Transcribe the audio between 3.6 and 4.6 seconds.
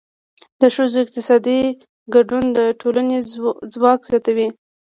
ځواک زیاتوي.